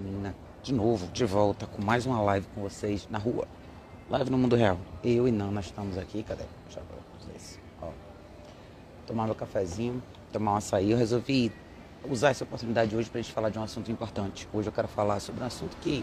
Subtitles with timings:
[0.00, 3.46] Colina, de novo, de volta com mais uma live com vocês na rua.
[4.08, 4.78] Live no mundo real.
[5.04, 6.44] Eu e nós estamos aqui, cadê?
[6.64, 7.60] Deixa eu ver vocês.
[7.82, 7.90] Ó.
[9.06, 10.02] Tomar meu cafezinho,
[10.32, 10.90] tomar um açaí.
[10.90, 11.52] Eu resolvi
[12.08, 14.48] usar essa oportunidade hoje para a gente falar de um assunto importante.
[14.54, 16.02] Hoje eu quero falar sobre um assunto que,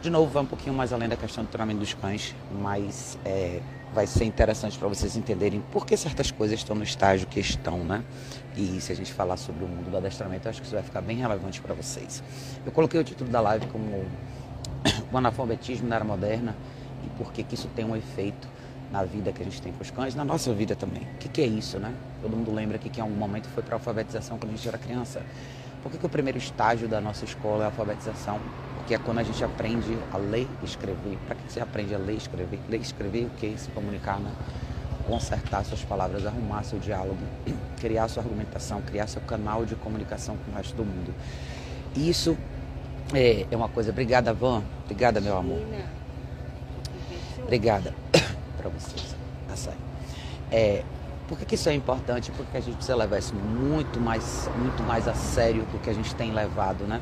[0.00, 3.62] de novo, vai um pouquinho mais além da questão do treinamento dos cães, mas é,
[3.94, 7.84] vai ser interessante para vocês entenderem por que certas coisas estão no estágio que estão,
[7.84, 8.02] né?
[8.56, 10.84] E se a gente falar sobre o mundo do adestramento, eu acho que isso vai
[10.84, 12.22] ficar bem relevante para vocês.
[12.64, 14.04] Eu coloquei o título da live como
[15.12, 16.56] o analfabetismo na era moderna
[17.04, 18.48] e por que, que isso tem um efeito
[18.90, 21.02] na vida que a gente tem com os cães, na nossa vida também.
[21.14, 21.94] O que, que é isso, né?
[22.20, 24.76] Todo mundo lembra que, que em algum momento foi para alfabetização quando a gente era
[24.76, 25.22] criança.
[25.82, 28.38] Por que, que o primeiro estágio da nossa escola é a alfabetização?
[28.82, 31.16] Porque é quando a gente aprende a ler e escrever.
[31.26, 32.58] Para que você aprende a ler e escrever?
[32.68, 33.56] Ler e escrever o que?
[33.56, 34.32] Se comunicar, né?
[35.06, 37.18] Consertar suas palavras, arrumar seu diálogo,
[37.80, 41.14] criar sua argumentação, criar seu canal de comunicação com o resto do mundo.
[41.96, 42.36] Isso
[43.14, 43.90] é, é uma coisa.
[43.90, 44.64] Obrigada, Van.
[44.84, 45.62] Obrigada, meu amor.
[47.40, 47.94] Obrigada
[48.58, 49.14] para vocês.
[49.52, 49.74] Açaí.
[50.50, 50.82] É,
[51.28, 52.32] por que, que, isso é importante?
[52.32, 55.94] Porque a gente precisa levar isso muito mais, muito mais a sério do que a
[55.94, 57.00] gente tem levado, né?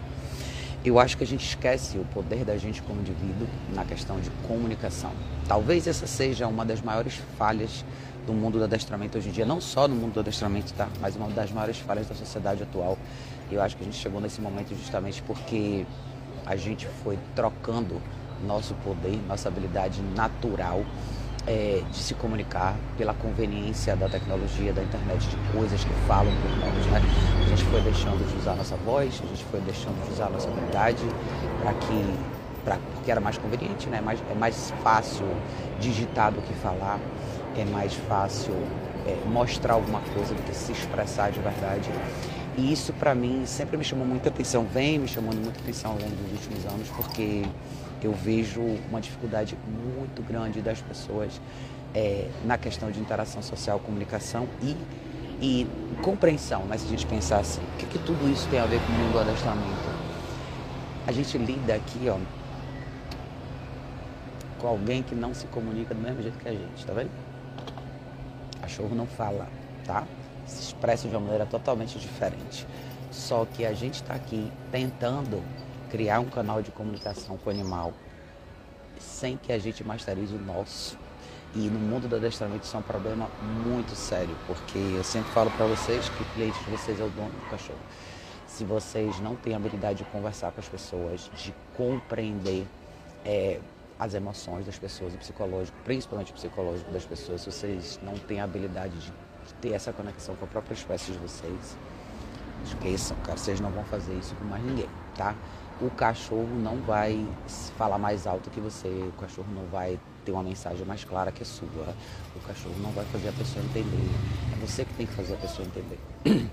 [0.83, 4.31] Eu acho que a gente esquece o poder da gente como indivíduo na questão de
[4.48, 5.12] comunicação.
[5.47, 7.84] Talvez essa seja uma das maiores falhas
[8.27, 10.89] do mundo do adestramento hoje em dia, não só no mundo do adestramento, tá?
[10.98, 12.97] Mas uma das maiores falhas da sociedade atual.
[13.53, 15.84] Eu acho que a gente chegou nesse momento justamente porque
[16.47, 18.01] a gente foi trocando
[18.47, 20.83] nosso poder, nossa habilidade natural
[21.51, 26.51] é, de se comunicar pela conveniência da tecnologia, da internet, de coisas que falam por
[26.59, 26.87] nós.
[26.87, 27.03] Né?
[27.45, 30.48] A gente foi deixando de usar nossa voz, a gente foi deixando de usar nossa
[30.48, 31.03] habilidade
[31.61, 32.15] para que,
[32.65, 34.01] pra, porque era mais conveniente, né?
[34.01, 35.27] mais, é mais fácil
[35.81, 37.01] digitar do que falar,
[37.59, 38.55] é mais fácil
[39.05, 41.91] é, mostrar alguma coisa do que se expressar de verdade.
[42.57, 45.98] E isso para mim sempre me chamou muita atenção, vem me chamando muita atenção ao
[45.98, 47.42] longo dos últimos anos, porque
[48.06, 51.41] eu vejo uma dificuldade muito grande das pessoas
[51.95, 54.77] é, na questão de interação social, comunicação e,
[55.41, 55.67] e
[56.02, 56.64] compreensão.
[56.69, 58.92] Mas se a gente pensar assim, o que, que tudo isso tem a ver com
[58.92, 60.11] o mundo do adestramento?
[61.07, 62.19] A gente lida aqui, ó,
[64.61, 67.11] com alguém que não se comunica do mesmo jeito que a gente, tá vendo?
[68.61, 69.48] Cachorro não fala,
[69.85, 70.07] tá?
[70.47, 72.67] Se expressa de uma maneira totalmente diferente.
[73.11, 75.42] Só que a gente está aqui tentando
[75.90, 77.92] criar um canal de comunicação com o animal
[78.98, 80.96] sem que a gente masterize o nosso.
[81.55, 83.28] E no mundo do adestramento isso é um problema
[83.67, 87.08] muito sério, porque eu sempre falo para vocês que o cliente de vocês é o
[87.11, 87.79] dono do cachorro.
[88.46, 92.67] Se vocês não têm habilidade de conversar com as pessoas, de compreender
[93.24, 93.58] é,
[93.98, 98.40] as emoções das pessoas, o psicológico, principalmente o psicológico das pessoas, se vocês não têm
[98.40, 101.77] a habilidade de, de ter essa conexão com a própria espécie de vocês,
[102.64, 105.34] esqueçam, cara, vocês não vão fazer isso com mais ninguém, tá?
[105.80, 107.27] O cachorro não vai
[107.77, 111.42] falar mais alto que você, o cachorro não vai ter uma mensagem mais clara que
[111.42, 111.95] a sua,
[112.36, 114.11] o cachorro não vai fazer a pessoa entender.
[114.52, 115.98] É você que tem que fazer a pessoa entender.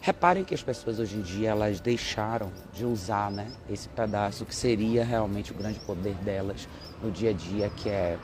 [0.00, 4.54] Reparem que as pessoas hoje em dia elas deixaram de usar né, esse pedaço que
[4.54, 6.68] seria realmente o grande poder delas
[7.02, 8.18] no dia a dia, que é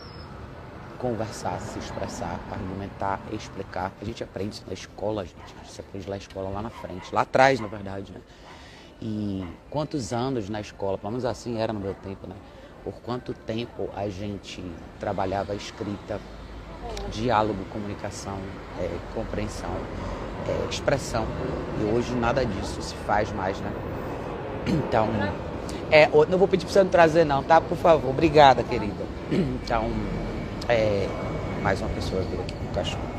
[0.99, 3.93] conversar, se expressar, argumentar, explicar.
[4.01, 5.55] A gente aprende isso na escola, gente.
[5.61, 8.21] A gente aprende na escola lá na frente, lá atrás, na verdade, né?
[9.01, 12.35] E quantos anos na escola, pelo menos assim era no meu tempo, né?
[12.83, 14.63] Por quanto tempo a gente
[15.01, 16.21] trabalhava escrita,
[17.11, 18.39] diálogo, comunicação,
[18.79, 19.71] é, compreensão,
[20.49, 21.27] é, expressão.
[21.81, 23.73] E hoje nada disso se faz mais, né?
[24.67, 25.09] Então,
[25.91, 27.61] é, não vou pedir para você não trazer não, tá?
[27.61, 29.05] Por favor, obrigada, querida.
[29.31, 29.91] Então,
[30.69, 31.09] é,
[31.63, 33.14] mais uma pessoa veio aqui com o cachorro.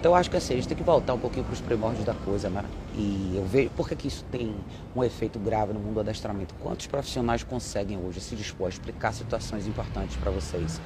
[0.00, 2.06] Então eu acho que assim, a gente tem que voltar um pouquinho para os primórdios
[2.06, 2.64] da coisa, né?
[2.94, 4.56] E eu vejo por que, isso tem
[4.96, 6.54] um efeito grave no mundo do adestramento.
[6.54, 10.80] Quantos profissionais conseguem hoje se dispor a explicar situações importantes para vocês?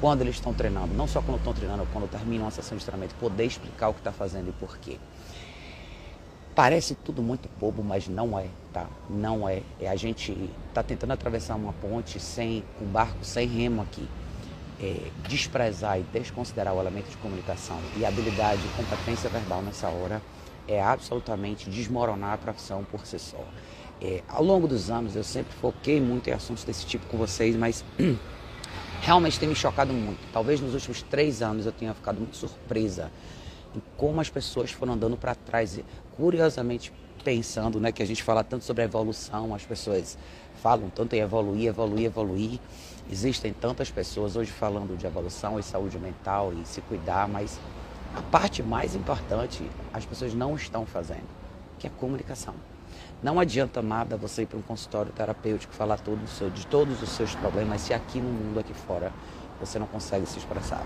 [0.00, 3.16] Quando eles estão treinando, não só quando estão treinando, quando terminam uma sessão de treinamento,
[3.16, 4.96] poder explicar o que está fazendo e por quê.
[6.54, 8.86] Parece tudo muito bobo, mas não é, tá?
[9.10, 9.62] Não é.
[9.80, 14.08] é a gente está tentando atravessar uma ponte sem um barco sem remo aqui
[14.82, 14.96] é,
[15.28, 20.20] desprezar e desconsiderar o elemento de comunicação e habilidade e competência verbal nessa hora
[20.66, 23.44] é absolutamente desmoronar a profissão por si só.
[24.00, 27.54] É, ao longo dos anos eu sempre foquei muito em assuntos desse tipo com vocês,
[27.54, 27.84] mas
[29.00, 30.20] realmente tem me chocado muito.
[30.32, 33.10] Talvez nos últimos três anos eu tenha ficado muito surpresa
[33.74, 35.78] em como as pessoas foram andando para trás,
[36.16, 36.92] curiosamente
[37.22, 40.18] pensando, né, que a gente fala tanto sobre a evolução, as pessoas
[40.60, 42.60] falam tanto em evoluir, evoluir, evoluir.
[43.12, 47.60] Existem tantas pessoas hoje falando de evolução e saúde mental e se cuidar, mas
[48.16, 51.28] a parte mais importante as pessoas não estão fazendo,
[51.78, 52.54] que é a comunicação.
[53.22, 57.10] Não adianta nada você ir para um consultório terapêutico falar todo seu, de todos os
[57.10, 59.12] seus problemas se aqui no mundo, aqui fora,
[59.60, 60.82] você não consegue se expressar.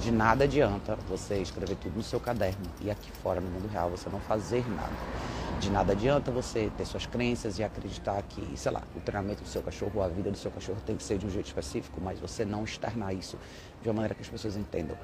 [0.00, 3.88] De nada adianta você escrever tudo no seu caderno e aqui fora, no mundo real,
[3.88, 5.37] você não fazer nada.
[5.60, 9.48] De nada adianta você ter suas crenças e acreditar que, sei lá, o treinamento do
[9.48, 12.18] seu cachorro, a vida do seu cachorro tem que ser de um jeito específico, mas
[12.20, 13.36] você não externar isso
[13.82, 14.96] de uma maneira que as pessoas entendam.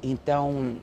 [0.00, 0.76] Então,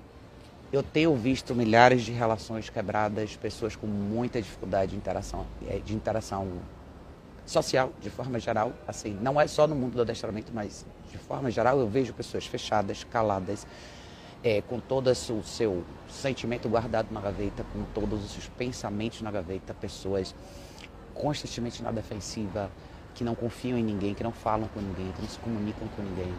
[0.71, 5.95] eu tenho visto milhares de relações quebradas, pessoas com muita dificuldade de interação, eh, de
[5.95, 6.49] interação
[7.45, 8.73] social, de forma geral.
[8.85, 12.45] Assim, não é só no mundo do adestramento, mas de forma geral eu vejo pessoas
[12.45, 13.65] fechadas, caladas,
[14.45, 19.31] é, com todo o seu sentimento guardado na gaveta, com todos os seus pensamentos na
[19.31, 20.35] gaveta, pessoas
[21.15, 22.69] constantemente na defensiva,
[23.15, 26.03] que não confiam em ninguém, que não falam com ninguém, que não se comunicam com
[26.03, 26.31] ninguém.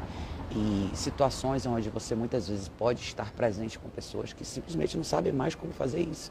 [0.53, 5.33] E situações onde você muitas vezes pode estar presente com pessoas que simplesmente não sabem
[5.33, 6.31] mais como fazer isso.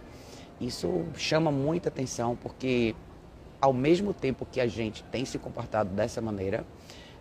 [0.62, 2.96] Isso chama muita atenção porque
[3.60, 6.66] ao mesmo tempo que a gente tem se comportado dessa maneira,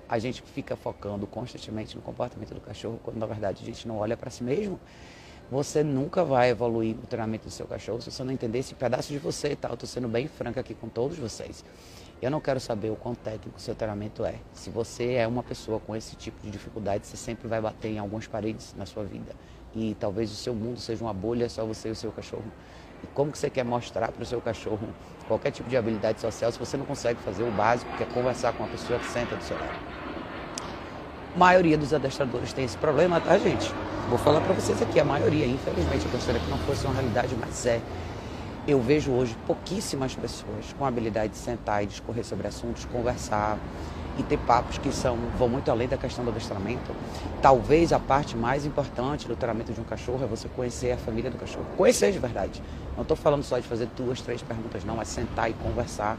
[0.09, 3.99] a gente fica focando constantemente no comportamento do cachorro, quando na verdade a gente não
[3.99, 4.79] olha para si mesmo.
[5.51, 9.12] Você nunca vai evoluir no treinamento do seu cachorro se você não entender esse pedaço
[9.12, 9.69] de você, tá?
[9.69, 11.65] Eu tô sendo bem franca aqui com todos vocês.
[12.23, 14.37] Eu não quero saber o quão técnico o seu treinamento é.
[14.55, 17.99] Se você é uma pessoa com esse tipo de dificuldade, você sempre vai bater em
[17.99, 19.35] algumas paredes na sua vida.
[19.75, 22.51] E talvez o seu mundo seja uma bolha, só você e o seu cachorro.
[23.12, 24.89] Como que você quer mostrar para o seu cachorro
[25.27, 28.53] qualquer tipo de habilidade social se você não consegue fazer o básico, que é conversar
[28.53, 29.75] com uma pessoa que senta do seu lado?
[31.35, 33.73] A maioria dos adestradores tem esse problema, tá, gente?
[34.09, 37.35] Vou falar para vocês aqui, a maioria, infelizmente, eu gostaria que não fosse uma realidade,
[37.41, 37.81] mas é.
[38.67, 43.59] Eu vejo hoje pouquíssimas pessoas com a habilidade de sentar e discorrer sobre assuntos, conversar,
[44.19, 46.95] e ter papos que são, vão muito além da questão do adestramento.
[47.43, 51.31] Talvez a parte mais importante do treinamento de um cachorro é você conhecer a família
[51.31, 51.67] do cachorro.
[51.77, 52.63] Conhecer de verdade.
[52.95, 55.01] Não estou falando só de fazer duas, três perguntas, não.
[55.01, 56.17] É sentar e conversar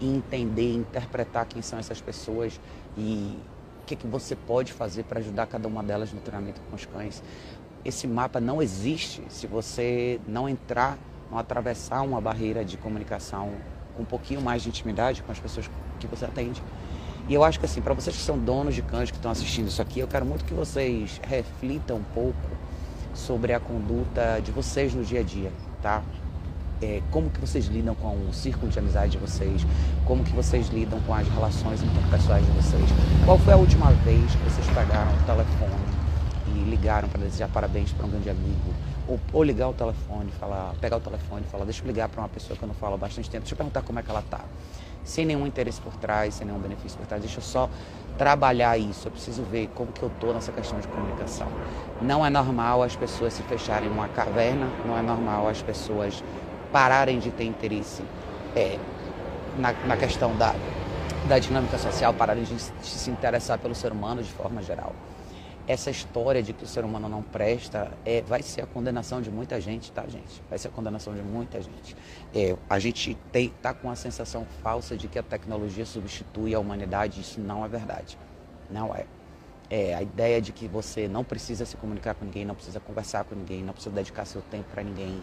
[0.00, 2.58] e entender, interpretar quem são essas pessoas
[2.96, 3.38] e
[3.82, 6.84] o que, que você pode fazer para ajudar cada uma delas no treinamento com os
[6.84, 7.22] cães.
[7.84, 10.98] Esse mapa não existe se você não entrar,
[11.30, 13.52] não atravessar uma barreira de comunicação
[13.96, 16.62] com um pouquinho mais de intimidade com as pessoas que você atende.
[17.30, 19.68] E eu acho que assim, para vocês que são donos de cães que estão assistindo
[19.68, 22.34] isso aqui, eu quero muito que vocês reflitam um pouco
[23.14, 26.02] sobre a conduta de vocês no dia a dia, tá?
[26.82, 29.64] É, como que vocês lidam com o círculo de amizade de vocês,
[30.04, 32.90] como que vocês lidam com as relações interpessoais de vocês.
[33.24, 35.84] Qual foi a última vez que vocês pegaram o telefone
[36.48, 38.74] e ligaram para desejar parabéns para um grande amigo?
[39.06, 42.22] Ou, ou ligar o telefone, falar, pegar o telefone e falar, deixa eu ligar para
[42.22, 44.10] uma pessoa que eu não falo há bastante tempo, deixa eu perguntar como é que
[44.10, 44.40] ela está
[45.04, 47.22] sem nenhum interesse por trás, sem nenhum benefício por trás.
[47.22, 47.68] Deixa eu só
[48.18, 49.08] trabalhar isso.
[49.08, 51.48] Eu preciso ver como que eu estou nessa questão de comunicação.
[52.00, 56.22] Não é normal as pessoas se fecharem em uma caverna, não é normal as pessoas
[56.72, 58.02] pararem de ter interesse
[58.54, 58.78] é,
[59.58, 60.54] na, na questão da,
[61.28, 64.94] da dinâmica social, pararem de se interessar pelo ser humano de forma geral
[65.70, 69.30] essa história de que o ser humano não presta é, vai ser a condenação de
[69.30, 70.42] muita gente, tá, gente?
[70.50, 71.96] Vai ser a condenação de muita gente.
[72.34, 76.58] É, a gente tem, tá com a sensação falsa de que a tecnologia substitui a
[76.58, 77.20] humanidade.
[77.20, 78.18] Isso não é verdade.
[78.68, 79.06] Não é.
[79.70, 83.22] É a ideia de que você não precisa se comunicar com ninguém, não precisa conversar
[83.22, 85.22] com ninguém, não precisa dedicar seu tempo para ninguém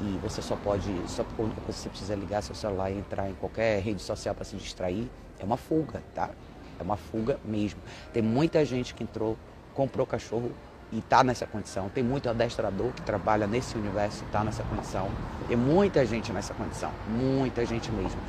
[0.00, 2.92] e você só pode, só a única coisa que você precisa é ligar seu celular
[2.92, 5.10] e entrar em qualquer rede social para se distrair,
[5.40, 6.30] é uma fuga, tá?
[6.78, 7.80] É uma fuga mesmo.
[8.12, 9.36] Tem muita gente que entrou
[9.80, 10.52] comprou cachorro
[10.92, 11.88] e está nessa condição.
[11.88, 15.08] Tem muito adestrador que trabalha nesse universo e está nessa condição.
[15.48, 18.20] Tem muita gente nessa condição, muita gente mesmo.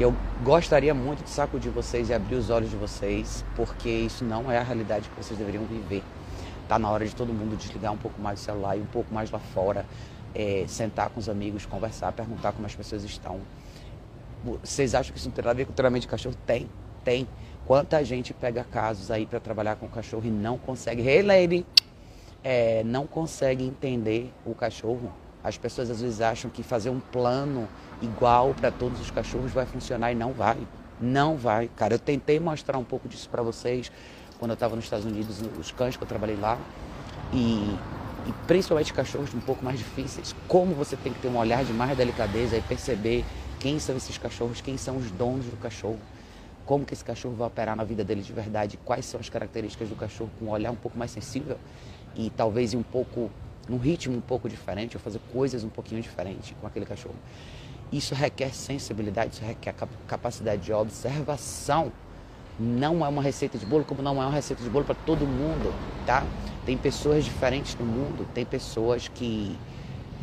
[0.00, 4.50] Eu gostaria muito de sacudir vocês e abrir os olhos de vocês, porque isso não
[4.50, 6.02] é a realidade que vocês deveriam viver.
[6.62, 9.12] Está na hora de todo mundo desligar um pouco mais o celular e um pouco
[9.12, 9.84] mais lá fora,
[10.34, 13.40] é, sentar com os amigos, conversar, perguntar como as pessoas estão.
[14.42, 16.34] Vocês acham que isso não tem nada a ver com o treinamento de cachorro?
[16.46, 16.66] Tem,
[17.04, 17.28] tem.
[17.66, 21.00] Quanta gente pega casos aí para trabalhar com o cachorro e não consegue.
[21.00, 21.66] Hey, lady!
[22.42, 25.10] É, não consegue entender o cachorro.
[25.42, 27.66] As pessoas às vezes acham que fazer um plano
[28.02, 30.58] igual para todos os cachorros vai funcionar e não vai.
[31.00, 31.70] Não vai.
[31.74, 33.90] Cara, eu tentei mostrar um pouco disso para vocês
[34.38, 36.58] quando eu estava nos Estados Unidos, os cães que eu trabalhei lá.
[37.32, 37.74] E,
[38.26, 40.36] e principalmente cachorros um pouco mais difíceis.
[40.46, 43.24] Como você tem que ter um olhar de mais delicadeza e perceber
[43.58, 45.98] quem são esses cachorros, quem são os donos do cachorro
[46.64, 49.88] como que esse cachorro vai operar na vida dele de verdade, quais são as características
[49.88, 51.58] do cachorro com um olhar um pouco mais sensível
[52.14, 53.30] e talvez um pouco
[53.68, 57.14] num ritmo um pouco diferente, ou fazer coisas um pouquinho diferentes com aquele cachorro.
[57.92, 59.74] Isso requer sensibilidade, isso requer
[60.06, 61.92] capacidade de observação.
[62.58, 65.26] Não é uma receita de bolo, como não é uma receita de bolo para todo
[65.26, 65.74] mundo,
[66.06, 66.24] tá?
[66.64, 69.56] Tem pessoas diferentes no mundo, tem pessoas que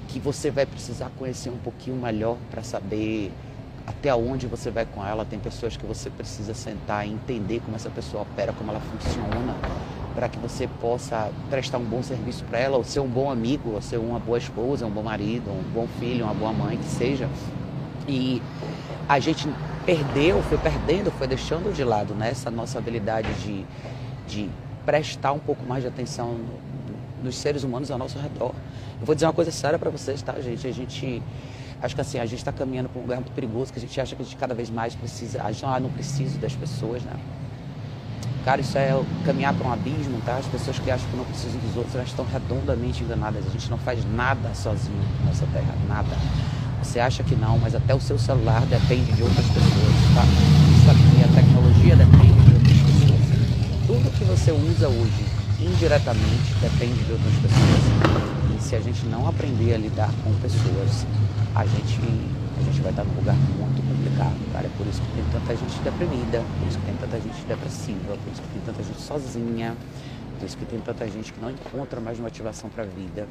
[0.07, 3.31] que você vai precisar conhecer um pouquinho melhor para saber
[3.85, 5.25] até onde você vai com ela.
[5.25, 9.55] Tem pessoas que você precisa sentar e entender como essa pessoa opera, como ela funciona,
[10.13, 13.71] para que você possa prestar um bom serviço para ela, ou ser um bom amigo,
[13.71, 16.85] ou ser uma boa esposa, um bom marido, um bom filho, uma boa mãe, que
[16.85, 17.29] seja.
[18.07, 18.41] E
[19.07, 19.47] a gente
[19.85, 23.65] perdeu, foi perdendo, foi deixando de lado né, essa nossa habilidade de,
[24.27, 24.49] de
[24.85, 26.37] prestar um pouco mais de atenção
[27.23, 28.53] nos seres humanos ao nosso redor.
[28.99, 30.67] Eu vou dizer uma coisa séria para vocês, tá, gente?
[30.67, 31.21] A gente
[31.81, 33.99] acho que assim, a gente está caminhando para um lugar muito perigoso, que a gente
[33.99, 37.01] acha que a gente cada vez mais precisa, a gente ah, não precisa das pessoas,
[37.03, 37.13] né?
[38.45, 40.37] Cara, isso é caminhar para um abismo, tá?
[40.37, 43.45] As pessoas que acham que não precisam dos outros, elas estão redondamente enganadas.
[43.45, 46.09] A gente não faz nada sozinho nessa terra, nada.
[46.81, 50.23] Você acha que não, mas até o seu celular depende de outras pessoas, tá?
[50.75, 53.21] Isso aqui, a tecnologia depende de outras pessoas.
[53.85, 55.25] Tudo que você usa hoje,
[55.59, 58.57] indiretamente, depende de outras pessoas.
[58.57, 61.05] E se a gente não aprender a lidar com pessoas,
[61.55, 61.99] a gente,
[62.57, 64.67] a gente vai estar num lugar muito complicado, cara.
[64.67, 68.17] É por isso que tem tanta gente deprimida, por isso que tem tanta gente depressiva,
[68.17, 69.75] por isso que tem tanta gente sozinha,
[70.39, 73.27] por isso que tem tanta gente que não encontra mais motivação para a vida,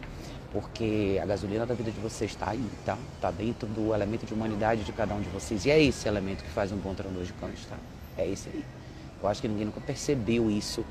[0.53, 2.99] porque a gasolina da vida de vocês está aí, tá?
[3.17, 5.65] Está dentro do elemento de humanidade de cada um de vocês.
[5.65, 7.77] E é esse elemento que faz um bom treinador de cães, tá?
[8.19, 8.65] É esse aí.
[9.23, 10.85] Eu acho que ninguém nunca percebeu isso.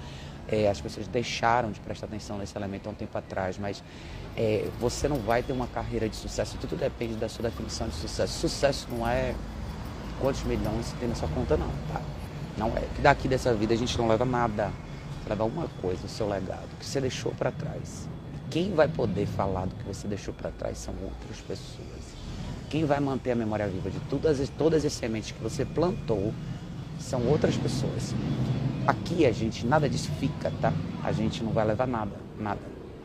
[0.52, 3.84] É, as pessoas deixaram de prestar atenção nesse elemento há um tempo atrás, mas
[4.36, 6.58] é, você não vai ter uma carreira de sucesso.
[6.60, 8.40] Tudo depende da sua definição de sucesso.
[8.40, 9.36] Sucesso não é
[10.20, 12.02] quantos milhões você tem na sua conta, não, tá?
[12.58, 12.82] Não é.
[12.96, 14.72] Que daqui dessa vida a gente não leva nada.
[15.22, 18.08] Você leva uma coisa, o seu legado, que você deixou para trás.
[18.50, 22.20] Quem vai poder falar do que você deixou para trás são outras pessoas.
[22.70, 26.34] Quem vai manter a memória viva de todas, todas as sementes que você plantou
[27.00, 28.14] são outras pessoas.
[28.86, 30.74] Aqui a gente, nada disso fica, tá?
[31.04, 32.60] A gente não vai levar nada, nada.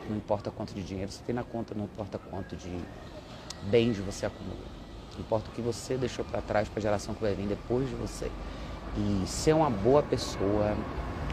[0.09, 2.71] Não importa quanto de dinheiro você tem na conta, não importa quanto de
[3.63, 4.75] bens você acumula.
[5.17, 7.95] Importa o que você deixou para trás para a geração que vai vir depois de
[7.95, 8.29] você.
[8.97, 10.75] E ser uma boa pessoa,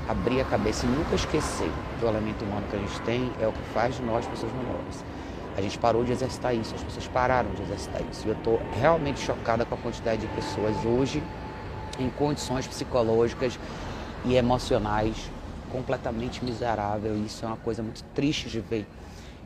[0.09, 3.47] abrir a cabeça e nunca esquecer que o elemento humano que a gente tem é
[3.47, 5.05] o que faz de nós pessoas melhores.
[5.57, 8.27] A gente parou de exercitar isso, as pessoas pararam de exercitar isso.
[8.27, 11.23] E eu estou realmente chocada com a quantidade de pessoas hoje
[11.99, 13.59] em condições psicológicas
[14.25, 15.31] e emocionais
[15.71, 17.17] completamente miserável.
[17.25, 18.87] Isso é uma coisa muito triste de ver.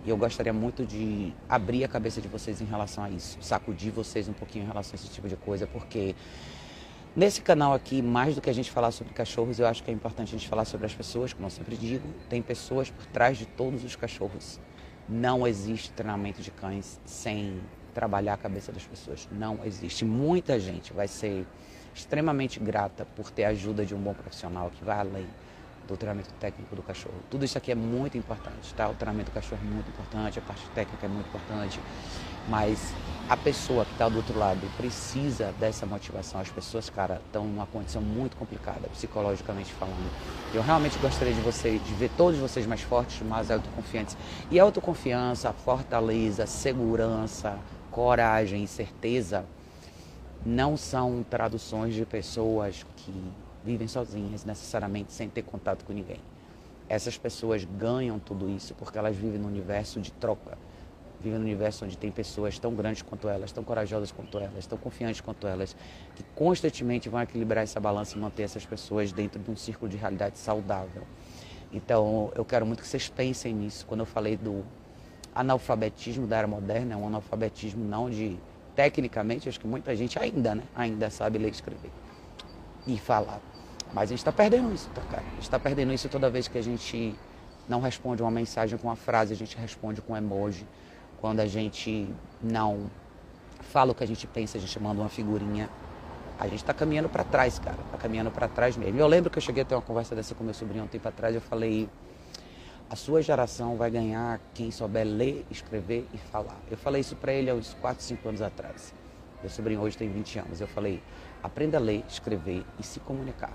[0.05, 3.91] E eu gostaria muito de abrir a cabeça de vocês em relação a isso, sacudir
[3.91, 6.15] vocês um pouquinho em relação a esse tipo de coisa, porque
[7.15, 9.95] nesse canal aqui, mais do que a gente falar sobre cachorros, eu acho que é
[9.95, 13.37] importante a gente falar sobre as pessoas, como eu sempre digo, tem pessoas por trás
[13.37, 14.61] de todos os cachorros.
[15.09, 17.61] Não existe treinamento de cães sem
[17.93, 19.29] trabalhar a cabeça das pessoas.
[19.33, 20.05] Não existe.
[20.05, 21.47] Muita gente vai ser
[21.97, 25.27] extremamente grata por ter a ajuda de um bom profissional que vai além
[25.89, 27.15] do treinamento técnico do cachorro.
[27.31, 28.89] Tudo isso aqui é muito importante, tá?
[28.89, 31.81] O treinamento do cachorro é muito importante, a parte técnica é muito importante,
[32.49, 32.93] mas
[33.29, 36.41] a pessoa que está do outro lado precisa dessa motivação.
[36.41, 40.11] As pessoas, cara, estão numa condição muito complicada, psicologicamente falando.
[40.53, 44.17] Eu realmente gostaria de você, de ver todos vocês mais fortes, mais autoconfiantes.
[44.51, 47.59] E autoconfiança, fortaleza, segurança,
[47.91, 49.47] coragem certeza
[50.47, 53.13] não são traduções de pessoas que
[53.65, 56.21] vivem sozinhas, necessariamente sem ter contato com ninguém.
[56.89, 60.57] Essas pessoas ganham tudo isso porque elas vivem no universo de troca.
[61.21, 64.79] Vivem no universo onde tem pessoas tão grandes quanto elas, tão corajosas quanto elas, tão
[64.79, 65.75] confiantes quanto elas,
[66.15, 69.97] que constantemente vão equilibrar essa balança e manter essas pessoas dentro de um círculo de
[69.97, 71.03] realidade saudável.
[71.73, 73.85] Então, eu quero muito que vocês pensem nisso.
[73.85, 74.65] Quando eu falei do
[75.35, 78.39] analfabetismo da era moderna, é um analfabetismo não de
[78.77, 80.63] tecnicamente, acho que muita gente ainda, né?
[80.77, 81.91] Ainda sabe ler e escrever
[82.87, 83.41] e falar.
[83.93, 85.23] Mas a gente está perdendo isso, tá, cara?
[85.27, 87.15] A gente está perdendo isso toda vez que a gente
[87.69, 90.67] não responde uma mensagem com uma frase, a gente responde com emoji.
[91.21, 92.09] Quando a gente
[92.43, 92.91] não
[93.63, 95.69] fala o que a gente pensa, a gente manda uma figurinha.
[96.39, 97.79] A gente está caminhando para trás, cara.
[97.87, 99.01] Está caminhando para trás mesmo.
[99.01, 101.09] Eu lembro que eu cheguei a ter uma conversa dessa com meu sobrinho um tempo
[101.09, 101.35] atrás.
[101.35, 101.89] Eu falei:
[102.89, 106.57] a sua geração vai ganhar quem souber ler, escrever e falar.
[106.71, 108.95] Eu falei isso para ele há uns 4, 5 anos atrás.
[109.43, 110.61] Meu sobrinho hoje tem 20 anos.
[110.61, 111.03] Eu falei,
[111.43, 113.53] aprenda a ler, escrever e se comunicar.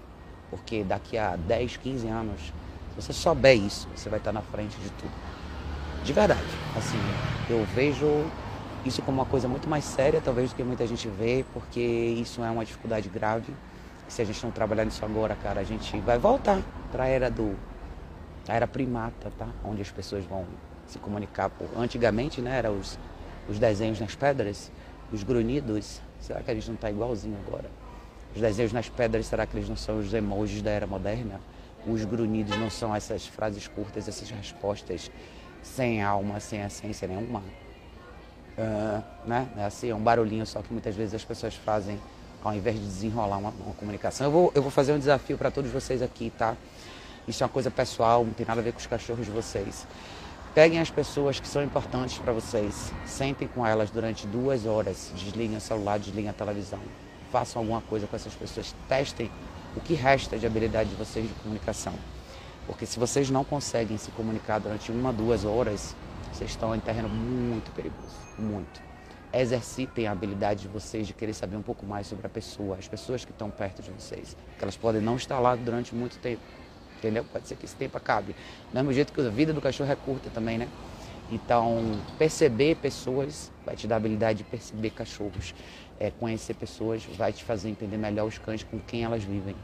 [0.49, 4.77] Porque daqui a 10, 15 anos, se você souber isso, você vai estar na frente
[4.77, 5.13] de tudo.
[6.03, 6.41] De verdade.
[6.75, 6.99] Assim,
[7.49, 8.25] eu vejo
[8.85, 12.43] isso como uma coisa muito mais séria, talvez, do que muita gente vê, porque isso
[12.43, 13.53] é uma dificuldade grave.
[14.09, 16.61] Se a gente não trabalhar nisso agora, cara, a gente vai voltar
[16.91, 17.55] para a era do
[18.47, 19.47] a era primata, tá?
[19.63, 20.45] Onde as pessoas vão
[20.87, 21.69] se comunicar por.
[21.77, 22.97] Antigamente, né, eram os,
[23.47, 24.71] os desenhos nas pedras,
[25.11, 26.01] os grunhidos.
[26.19, 27.69] Será que a gente não está igualzinho agora?
[28.35, 31.39] Os desenhos nas pedras, será que eles não são os emojis da era moderna?
[31.85, 35.11] Os grunhidos não são essas frases curtas, essas respostas
[35.61, 37.41] sem alma, sem essência nenhuma?
[38.57, 39.47] uh, né?
[39.57, 41.99] É assim, é um barulhinho só que muitas vezes as pessoas fazem
[42.43, 44.27] ao invés de desenrolar uma, uma comunicação.
[44.27, 46.55] Eu vou, eu vou fazer um desafio para todos vocês aqui, tá?
[47.27, 49.87] Isso é uma coisa pessoal, não tem nada a ver com os cachorros de vocês.
[50.53, 55.55] Peguem as pessoas que são importantes para vocês, sentem com elas durante duas horas, desliguem
[55.55, 56.81] o celular, desliguem a televisão,
[57.31, 59.31] façam alguma coisa com essas pessoas, testem
[59.77, 61.93] o que resta de habilidade de vocês de comunicação.
[62.67, 65.95] Porque se vocês não conseguem se comunicar durante uma, duas horas,
[66.33, 68.81] vocês estão em terreno muito perigoso, muito.
[69.33, 72.87] Exercitem a habilidade de vocês de querer saber um pouco mais sobre a pessoa, as
[72.87, 74.35] pessoas que estão perto de vocês.
[74.49, 76.41] Porque elas podem não estar lá durante muito tempo,
[77.01, 77.25] entendeu?
[77.25, 78.35] Pode ser que esse tempo acabe.
[78.71, 80.67] Do mesmo jeito que a vida do cachorro é curta também, né?
[81.31, 85.55] Então, perceber pessoas vai te dar a habilidade de perceber cachorros.
[85.99, 89.55] É, conhecer pessoas vai te fazer entender melhor os cães com quem elas vivem.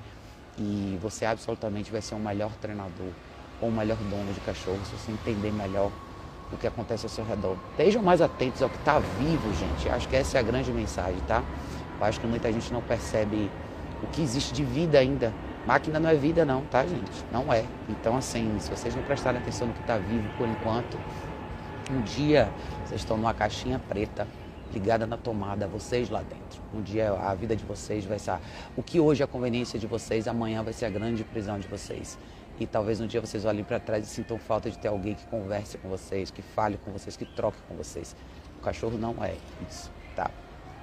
[0.57, 3.11] E você absolutamente vai ser um melhor treinador
[3.61, 5.91] ou um melhor dono de cachorro se você entender melhor
[6.51, 7.57] o que acontece ao seu redor.
[7.71, 9.89] Estejam mais atentos ao que está vivo, gente.
[9.89, 11.43] Acho que essa é a grande mensagem, tá?
[11.99, 13.51] Eu acho que muita gente não percebe
[14.01, 15.33] o que existe de vida ainda.
[15.67, 17.25] Máquina não é vida não, tá, gente?
[17.29, 17.65] Não é.
[17.89, 20.97] Então, assim, se vocês não prestarem atenção no que está vivo por enquanto,
[21.91, 22.49] um dia
[22.85, 24.25] vocês estão numa caixinha preta
[24.73, 26.61] ligada na tomada, vocês lá dentro.
[26.73, 28.39] Um dia a vida de vocês vai ser.
[28.77, 31.67] O que hoje é a conveniência de vocês, amanhã vai ser a grande prisão de
[31.67, 32.17] vocês.
[32.57, 35.25] E talvez um dia vocês olhem para trás e sintam falta de ter alguém que
[35.27, 38.15] converse com vocês, que fale com vocês, que troque com vocês.
[38.57, 39.35] O cachorro não é
[39.69, 40.31] isso, tá?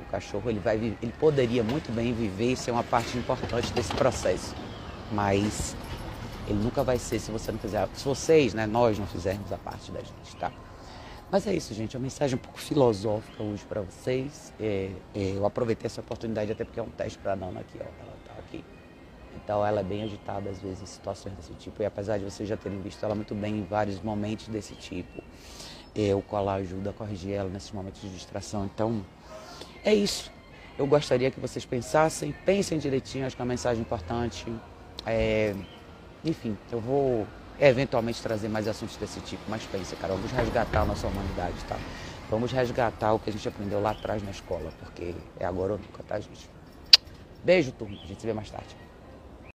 [0.06, 3.94] O cachorro ele vai ele poderia muito bem viver e ser uma parte importante desse
[3.94, 4.54] processo,
[5.12, 5.76] mas
[6.46, 9.58] ele nunca vai ser se você não fizer, se vocês, né, nós não fizermos a
[9.58, 10.52] parte da gente, tá?
[11.30, 11.96] Mas é isso, gente.
[11.96, 14.52] É uma mensagem um pouco filosófica hoje para vocês.
[14.60, 17.78] É, é, eu aproveitei essa oportunidade até porque é um teste para a Nana aqui,
[17.80, 17.82] ó.
[17.82, 18.64] Ela tá aqui.
[19.42, 21.82] Então ela é bem agitada às vezes em situações desse tipo.
[21.82, 25.22] E apesar de vocês já terem visto ela muito bem em vários momentos desse tipo,
[25.94, 28.64] é, o colar ajuda a corrigir ela nesses momentos de distração.
[28.72, 29.04] Então
[29.84, 30.30] é isso.
[30.78, 34.46] Eu gostaria que vocês pensassem, pensem direitinho, acho que é uma mensagem importante.
[35.04, 35.54] É,
[36.24, 39.50] enfim, eu vou eventualmente trazer mais assuntos desse tipo.
[39.50, 41.82] Mas pensa, cara, vamos resgatar a nossa humanidade, tá?
[42.28, 45.78] Vamos resgatar o que a gente aprendeu lá atrás na escola, porque é agora ou
[45.78, 46.50] nunca, tá, gente?
[47.42, 47.98] Beijo, turma.
[48.02, 48.76] A gente se vê mais tarde.